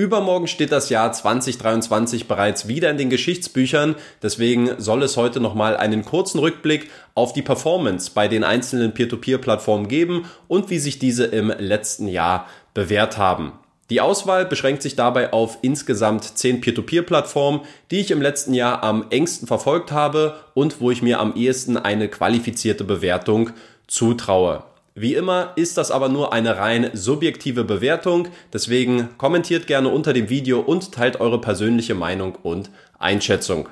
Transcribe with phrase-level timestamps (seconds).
[0.00, 5.76] Übermorgen steht das Jahr 2023 bereits wieder in den Geschichtsbüchern, deswegen soll es heute nochmal
[5.76, 11.26] einen kurzen Rückblick auf die Performance bei den einzelnen Peer-to-Peer-Plattformen geben und wie sich diese
[11.26, 13.52] im letzten Jahr bewährt haben.
[13.90, 17.60] Die Auswahl beschränkt sich dabei auf insgesamt 10 Peer-to-Peer-Plattformen,
[17.90, 21.76] die ich im letzten Jahr am engsten verfolgt habe und wo ich mir am ehesten
[21.76, 23.50] eine qualifizierte Bewertung
[23.86, 24.64] zutraue.
[25.00, 30.28] Wie immer ist das aber nur eine rein subjektive Bewertung, deswegen kommentiert gerne unter dem
[30.28, 33.70] Video und teilt eure persönliche Meinung und Einschätzung.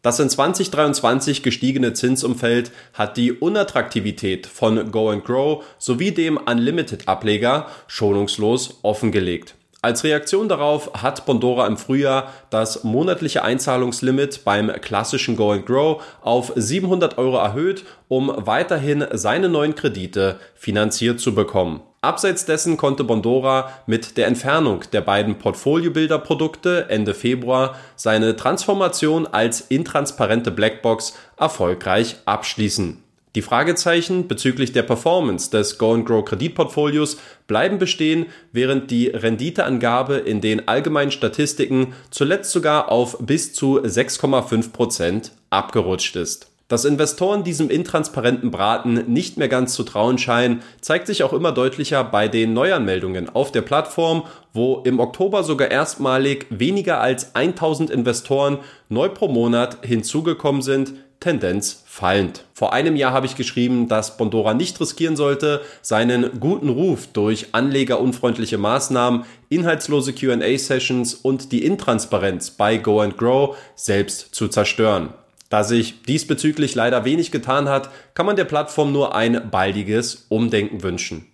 [0.00, 7.68] Das in 2023 gestiegene Zinsumfeld hat die Unattraktivität von Go and Grow sowie dem Unlimited-Ableger
[7.86, 9.56] schonungslos offengelegt.
[9.86, 16.02] Als Reaktion darauf hat Bondora im Frühjahr das monatliche Einzahlungslimit beim klassischen Go and Grow
[16.22, 21.82] auf 700 Euro erhöht, um weiterhin seine neuen Kredite finanziert zu bekommen.
[22.00, 29.60] Abseits dessen konnte Bondora mit der Entfernung der beiden Portfolio-Builder-Produkte Ende Februar seine Transformation als
[29.60, 33.04] intransparente Blackbox erfolgreich abschließen.
[33.36, 40.14] Die Fragezeichen bezüglich der Performance des Go and Grow Kreditportfolios bleiben bestehen, während die Renditeangabe
[40.16, 46.50] in den allgemeinen Statistiken zuletzt sogar auf bis zu 6,5 Prozent abgerutscht ist.
[46.68, 51.52] Dass Investoren diesem intransparenten Braten nicht mehr ganz zu trauen scheinen, zeigt sich auch immer
[51.52, 57.90] deutlicher bei den Neuanmeldungen auf der Plattform, wo im Oktober sogar erstmalig weniger als 1000
[57.90, 62.44] Investoren neu pro Monat hinzugekommen sind, Tendenz fallend.
[62.52, 67.54] Vor einem Jahr habe ich geschrieben, dass Bondora nicht riskieren sollte, seinen guten Ruf durch
[67.54, 75.14] anlegerunfreundliche Maßnahmen, inhaltslose QA-Sessions und die Intransparenz bei Go and Grow selbst zu zerstören.
[75.56, 80.82] Da sich diesbezüglich leider wenig getan hat, kann man der Plattform nur ein baldiges Umdenken
[80.82, 81.24] wünschen.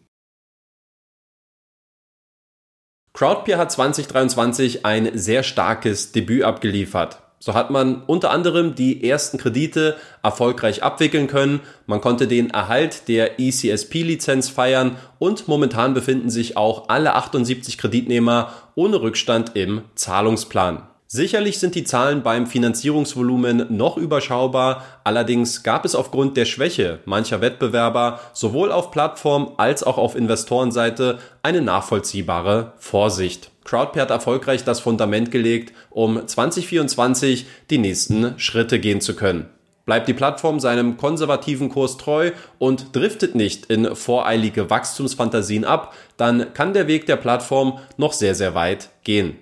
[3.14, 7.20] Crowdpeer hat 2023 ein sehr starkes Debüt abgeliefert.
[7.40, 11.58] So hat man unter anderem die ersten Kredite erfolgreich abwickeln können.
[11.86, 18.52] Man konnte den Erhalt der ECSP-Lizenz feiern und momentan befinden sich auch alle 78 Kreditnehmer
[18.76, 20.86] ohne Rückstand im Zahlungsplan.
[21.14, 27.42] Sicherlich sind die Zahlen beim Finanzierungsvolumen noch überschaubar, allerdings gab es aufgrund der Schwäche mancher
[27.42, 33.50] Wettbewerber sowohl auf Plattform als auch auf Investorenseite eine nachvollziehbare Vorsicht.
[33.64, 39.50] Crowdpeer hat erfolgreich das Fundament gelegt, um 2024 die nächsten Schritte gehen zu können.
[39.84, 46.54] Bleibt die Plattform seinem konservativen Kurs treu und driftet nicht in voreilige Wachstumsfantasien ab, dann
[46.54, 49.36] kann der Weg der Plattform noch sehr, sehr weit gehen.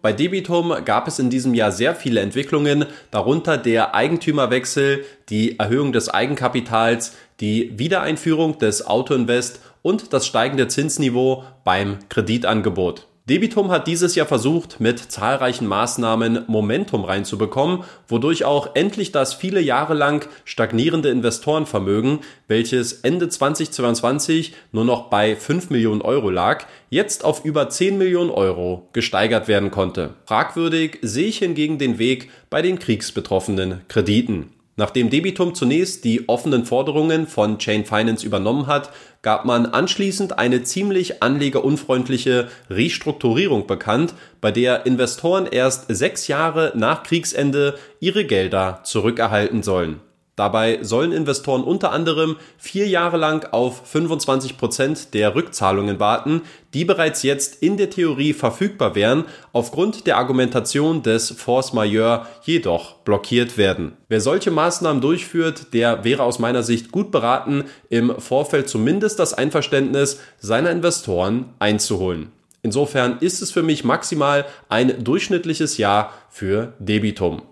[0.00, 5.92] Bei Debitum gab es in diesem Jahr sehr viele Entwicklungen, darunter der Eigentümerwechsel, die Erhöhung
[5.92, 13.07] des Eigenkapitals, die Wiedereinführung des Autoinvest und das steigende Zinsniveau beim Kreditangebot.
[13.28, 19.60] Debitum hat dieses Jahr versucht, mit zahlreichen Maßnahmen Momentum reinzubekommen, wodurch auch endlich das viele
[19.60, 27.22] Jahre lang stagnierende Investorenvermögen, welches Ende 2022 nur noch bei 5 Millionen Euro lag, jetzt
[27.22, 30.14] auf über 10 Millionen Euro gesteigert werden konnte.
[30.24, 34.54] Fragwürdig sehe ich hingegen den Weg bei den kriegsbetroffenen Krediten.
[34.78, 40.62] Nachdem Debitum zunächst die offenen Forderungen von Chain Finance übernommen hat, gab man anschließend eine
[40.62, 49.64] ziemlich anlegerunfreundliche Restrukturierung bekannt, bei der Investoren erst sechs Jahre nach Kriegsende ihre Gelder zurückerhalten
[49.64, 50.00] sollen.
[50.38, 56.42] Dabei sollen Investoren unter anderem vier Jahre lang auf 25 Prozent der Rückzahlungen warten,
[56.74, 62.98] die bereits jetzt in der Theorie verfügbar wären, aufgrund der Argumentation des Force Majeure jedoch
[62.98, 63.96] blockiert werden.
[64.08, 69.34] Wer solche Maßnahmen durchführt, der wäre aus meiner Sicht gut beraten, im Vorfeld zumindest das
[69.34, 72.30] Einverständnis seiner Investoren einzuholen.
[72.62, 77.42] Insofern ist es für mich maximal ein durchschnittliches Jahr für Debitum.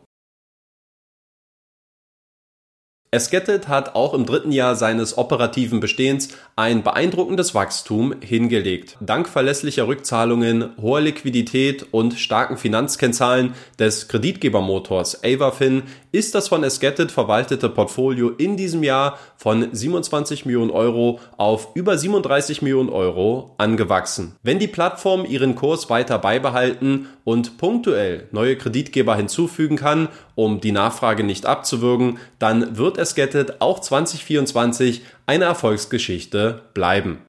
[3.16, 8.98] Esketet hat auch im dritten Jahr seines operativen Bestehens ein beeindruckendes Wachstum hingelegt.
[9.00, 17.12] Dank verlässlicher Rückzahlungen, hoher Liquidität und starken Finanzkennzahlen des Kreditgebermotors Avafin ist das von Esketet
[17.12, 24.34] verwaltete Portfolio in diesem Jahr von 27 Millionen Euro auf über 37 Millionen Euro angewachsen.
[24.42, 30.72] Wenn die Plattform ihren Kurs weiter beibehalten und punktuell neue Kreditgeber hinzufügen kann, um die
[30.72, 37.24] Nachfrage nicht abzuwürgen, dann wird Esgetted auch 2024 eine Erfolgsgeschichte bleiben.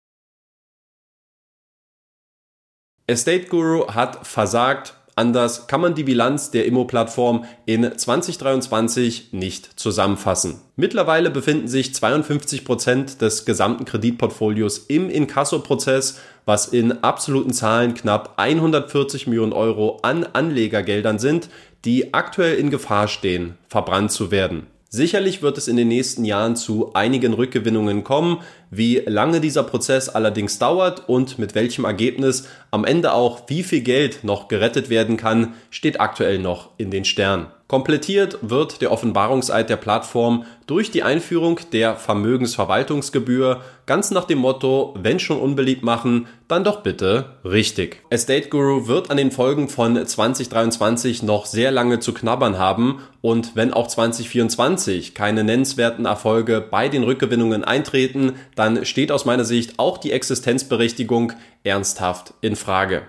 [3.06, 10.62] Estate Guru hat versagt, Anders kann man die Bilanz der Immo-Plattform in 2023 nicht zusammenfassen.
[10.76, 18.36] Mittlerweile befinden sich 52 Prozent des gesamten Kreditportfolios im Inkasso-Prozess, was in absoluten Zahlen knapp
[18.38, 21.50] 140 Millionen Euro an Anlegergeldern sind,
[21.84, 24.68] die aktuell in Gefahr stehen, verbrannt zu werden.
[24.90, 28.42] Sicherlich wird es in den nächsten Jahren zu einigen Rückgewinnungen kommen.
[28.72, 33.82] Wie lange dieser Prozess allerdings dauert und mit welchem Ergebnis am Ende auch wie viel
[33.82, 37.48] Geld noch gerettet werden kann, steht aktuell noch in den Sternen.
[37.68, 44.96] Komplettiert wird der Offenbarungseid der Plattform durch die Einführung der Vermögensverwaltungsgebühr, ganz nach dem Motto,
[44.98, 48.04] wenn schon unbeliebt machen, dann doch bitte richtig.
[48.10, 53.58] Estate Guru wird an den Folgen von 2023 noch sehr lange zu knabbern haben und
[53.58, 59.78] wenn auch 2024 keine nennenswerten Erfolge bei den Rückgewinnungen eintreten, dann steht aus meiner Sicht
[59.78, 61.34] auch die Existenzberechtigung
[61.66, 63.04] ernsthaft in Frage.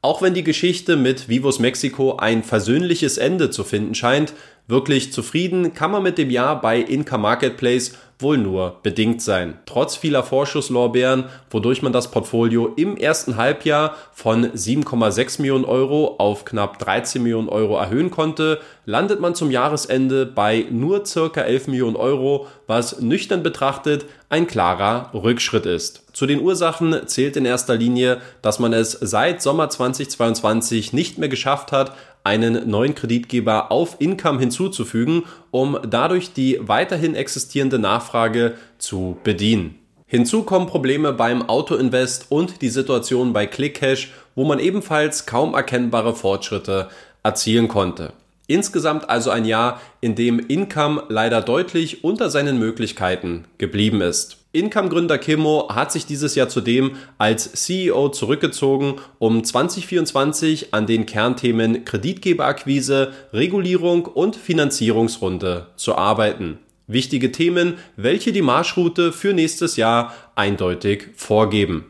[0.00, 4.32] Auch wenn die Geschichte mit Vivos Mexico ein versöhnliches Ende zu finden scheint,
[4.68, 9.58] wirklich zufrieden kann man mit dem Jahr bei Inca Marketplace wohl nur bedingt sein.
[9.64, 16.44] Trotz vieler Vorschusslorbeeren, wodurch man das Portfolio im ersten Halbjahr von 7,6 Millionen Euro auf
[16.44, 21.96] knapp 13 Millionen Euro erhöhen konnte, landet man zum Jahresende bei nur circa 11 Millionen
[21.96, 26.02] Euro, was nüchtern betrachtet ein klarer Rückschritt ist.
[26.12, 31.28] Zu den Ursachen zählt in erster Linie, dass man es seit Sommer 2022 nicht mehr
[31.28, 31.94] geschafft hat,
[32.28, 39.76] einen neuen Kreditgeber auf Income hinzuzufügen, um dadurch die weiterhin existierende Nachfrage zu bedienen.
[40.06, 46.14] Hinzu kommen Probleme beim Autoinvest und die Situation bei ClickCash, wo man ebenfalls kaum erkennbare
[46.14, 46.88] Fortschritte
[47.22, 48.12] erzielen konnte.
[48.46, 54.37] Insgesamt also ein Jahr, in dem Income leider deutlich unter seinen Möglichkeiten geblieben ist.
[54.52, 61.84] Income-Gründer Kimo hat sich dieses Jahr zudem als CEO zurückgezogen, um 2024 an den Kernthemen
[61.84, 66.58] Kreditgeberakquise, Regulierung und Finanzierungsrunde zu arbeiten.
[66.86, 71.84] Wichtige Themen, welche die Marschroute für nächstes Jahr eindeutig vorgeben.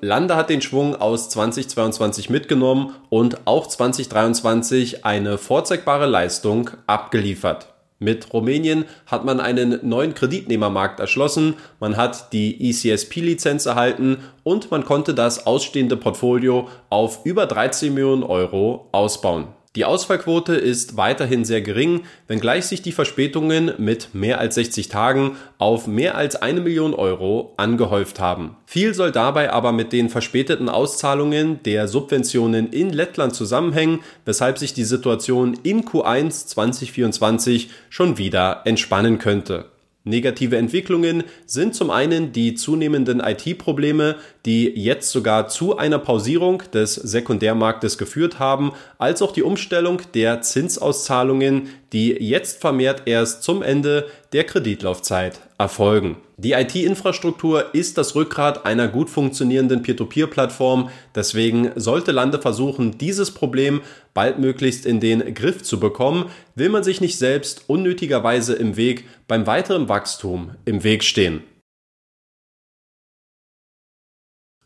[0.00, 7.77] Lande hat den Schwung aus 2022 mitgenommen und auch 2023 eine vorzeigbare Leistung abgeliefert.
[8.00, 14.84] Mit Rumänien hat man einen neuen Kreditnehmermarkt erschlossen, man hat die ECSP-Lizenz erhalten und man
[14.84, 19.48] konnte das ausstehende Portfolio auf über 13 Millionen Euro ausbauen.
[19.78, 25.36] Die Ausfallquote ist weiterhin sehr gering, wenngleich sich die Verspätungen mit mehr als 60 Tagen
[25.58, 28.56] auf mehr als eine Million Euro angehäuft haben.
[28.66, 34.74] Viel soll dabei aber mit den verspäteten Auszahlungen der Subventionen in Lettland zusammenhängen, weshalb sich
[34.74, 39.66] die Situation in Q1 2024 schon wieder entspannen könnte.
[40.08, 44.16] Negative Entwicklungen sind zum einen die zunehmenden IT-Probleme,
[44.46, 50.40] die jetzt sogar zu einer Pausierung des Sekundärmarktes geführt haben, als auch die Umstellung der
[50.42, 56.16] Zinsauszahlungen, die jetzt vermehrt erst zum Ende der Kreditlaufzeit erfolgen.
[56.40, 63.80] Die IT-Infrastruktur ist das Rückgrat einer gut funktionierenden Peer-to-Peer-Plattform, deswegen sollte Lande versuchen, dieses Problem
[64.14, 69.48] baldmöglichst in den Griff zu bekommen, will man sich nicht selbst unnötigerweise im Weg beim
[69.48, 71.42] weiteren Wachstum im Weg stehen.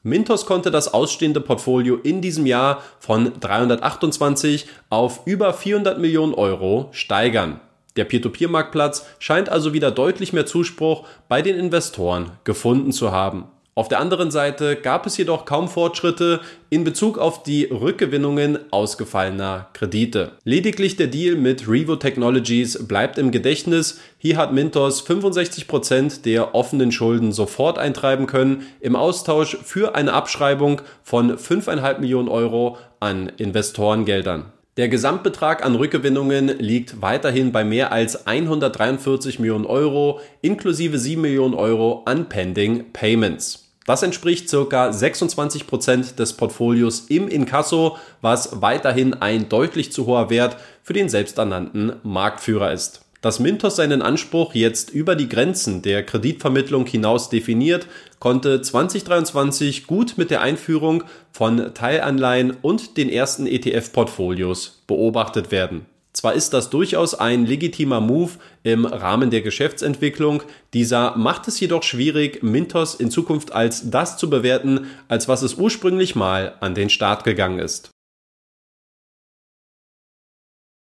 [0.03, 6.91] Mintos konnte das ausstehende Portfolio in diesem Jahr von 328 auf über 400 Millionen Euro
[6.93, 7.63] steigern.
[7.97, 13.47] Der Peer-to-Peer-Marktplatz scheint also wieder deutlich mehr Zuspruch bei den Investoren gefunden zu haben.
[13.75, 19.69] Auf der anderen Seite gab es jedoch kaum Fortschritte in Bezug auf die Rückgewinnungen ausgefallener
[19.73, 20.33] Kredite.
[20.45, 23.99] Lediglich der Deal mit Revo Technologies bleibt im Gedächtnis.
[24.19, 30.13] Hier hat Mintos 65 Prozent der offenen Schulden sofort eintreiben können im Austausch für eine
[30.13, 34.53] Abschreibung von 5,5 Millionen Euro an Investorengeldern.
[34.79, 41.53] Der Gesamtbetrag an Rückgewinnungen liegt weiterhin bei mehr als 143 Millionen Euro inklusive 7 Millionen
[41.53, 43.69] Euro an Pending Payments.
[43.85, 50.31] Das entspricht circa 26 Prozent des Portfolios im Inkasso, was weiterhin ein deutlich zu hoher
[50.31, 53.03] Wert für den selbsternannten Marktführer ist.
[53.23, 57.87] Dass Mintos seinen Anspruch jetzt über die Grenzen der Kreditvermittlung hinaus definiert,
[58.19, 65.87] konnte 2023 gut mit der Einführung von Teilanleihen und den ersten ETF-Portfolios beobachtet werden.
[66.13, 68.33] Zwar ist das durchaus ein legitimer Move
[68.65, 70.43] im Rahmen der Geschäftsentwicklung,
[70.75, 75.55] dieser macht es jedoch schwierig, Mintos in Zukunft als das zu bewerten, als was es
[75.55, 77.92] ursprünglich mal an den Start gegangen ist.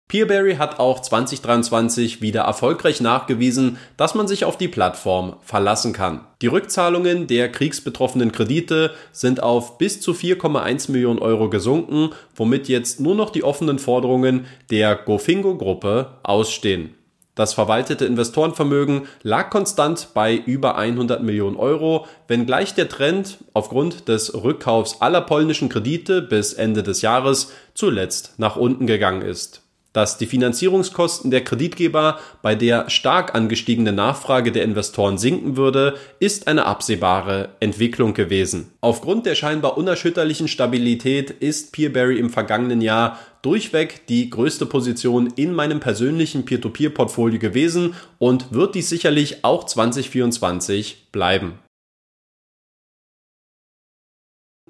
[0.09, 6.25] Peerberry hat auch 2023 wieder erfolgreich nachgewiesen, dass man sich auf die Plattform verlassen kann.
[6.41, 13.01] Die Rückzahlungen der kriegsbetroffenen Kredite sind auf bis zu 4,1 Millionen Euro gesunken, womit jetzt
[13.01, 16.95] nur noch die offenen Forderungen der Gofingo-Gruppe ausstehen.
[17.35, 24.43] Das verwaltete Investorenvermögen lag konstant bei über 100 Millionen Euro, wenngleich der Trend aufgrund des
[24.43, 29.68] Rückkaufs aller polnischen Kredite bis Ende des Jahres zuletzt nach unten gegangen ist
[29.99, 36.47] dass die Finanzierungskosten der Kreditgeber bei der stark angestiegenen Nachfrage der Investoren sinken würde, ist
[36.47, 38.71] eine absehbare Entwicklung gewesen.
[38.81, 45.53] Aufgrund der scheinbar unerschütterlichen Stabilität ist Peerberry im vergangenen Jahr durchweg die größte Position in
[45.53, 51.59] meinem persönlichen Peer-to-Peer-Portfolio gewesen und wird dies sicherlich auch 2024 bleiben.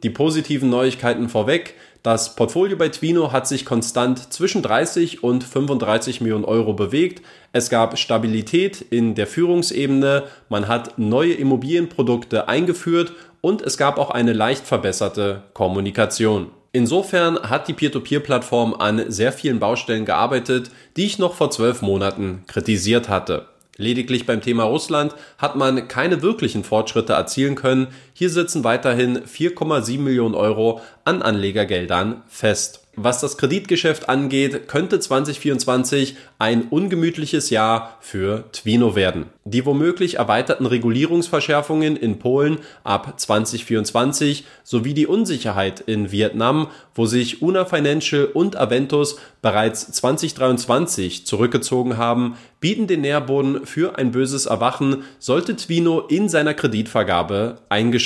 [0.03, 1.75] Die positiven Neuigkeiten vorweg.
[2.03, 7.23] Das Portfolio bei Twino hat sich konstant zwischen 30 und 35 Millionen Euro bewegt.
[7.53, 14.11] Es gab Stabilität in der Führungsebene, man hat neue Immobilienprodukte eingeführt und es gab auch
[14.11, 16.51] eine leicht verbesserte Kommunikation.
[16.71, 22.45] Insofern hat die Peer-to-Peer-Plattform an sehr vielen Baustellen gearbeitet, die ich noch vor zwölf Monaten
[22.47, 23.47] kritisiert hatte.
[23.81, 27.87] Lediglich beim Thema Russland hat man keine wirklichen Fortschritte erzielen können.
[28.19, 32.89] Hier sitzen weiterhin 4,7 Millionen Euro an Anlegergeldern fest.
[33.01, 39.27] Was das Kreditgeschäft angeht, könnte 2024 ein ungemütliches Jahr für Twino werden.
[39.45, 47.41] Die womöglich erweiterten Regulierungsverschärfungen in Polen ab 2024 sowie die Unsicherheit in Vietnam, wo sich
[47.41, 55.05] Una Financial und Aventus bereits 2023 zurückgezogen haben, bieten den Nährboden für ein böses Erwachen,
[55.21, 57.59] sollte Twino in seiner Kreditvergabe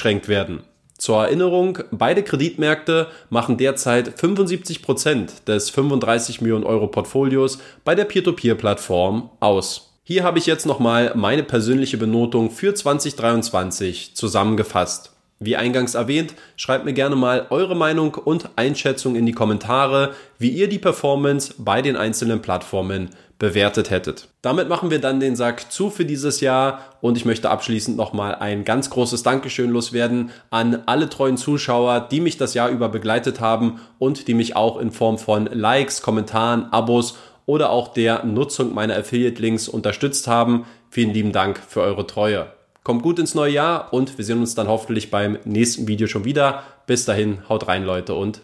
[0.03, 0.63] eingeschränkt werden.
[0.99, 8.05] Zur Erinnerung, beide Kreditmärkte machen derzeit 75 Prozent des 35 Millionen Euro Portfolios bei der
[8.05, 9.99] Peer-to-Peer-Plattform aus.
[10.05, 15.13] Hier habe ich jetzt nochmal meine persönliche Benotung für 2023 zusammengefasst.
[15.41, 20.51] Wie eingangs erwähnt, schreibt mir gerne mal eure Meinung und Einschätzung in die Kommentare, wie
[20.51, 23.11] ihr die Performance bei den einzelnen Plattformen
[23.43, 24.29] bewertet hättet.
[24.41, 28.37] Damit machen wir dann den Sack zu für dieses Jahr und ich möchte abschließend nochmal
[28.37, 33.41] ein ganz großes Dankeschön loswerden an alle treuen Zuschauer, die mich das Jahr über begleitet
[33.41, 38.75] haben und die mich auch in Form von Likes, Kommentaren, Abos oder auch der Nutzung
[38.75, 40.65] meiner Affiliate-Links unterstützt haben.
[40.89, 42.47] Vielen lieben Dank für eure Treue.
[42.85, 46.25] Kommt gut ins neue Jahr und wir sehen uns dann hoffentlich beim nächsten Video schon
[46.25, 46.63] wieder.
[46.87, 48.43] Bis dahin, haut rein Leute und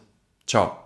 [0.49, 0.79] ciao.